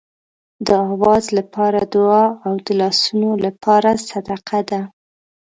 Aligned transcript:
د 0.65 0.67
آواز 0.93 1.23
لپاره 1.37 1.79
دعا 1.95 2.25
او 2.45 2.53
د 2.65 2.67
لاسونو 2.81 3.29
لپاره 3.45 3.89
صدقه 4.09 4.59
ده. 4.69 4.81